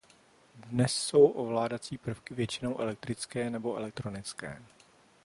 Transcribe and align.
Dnes 0.67 0.93
jsou 0.95 1.25
ovládací 1.27 1.97
prvky 1.97 2.33
většinou 2.33 2.79
elektrické 2.79 3.49
nebo 3.49 3.75
elektronické. 3.75 4.61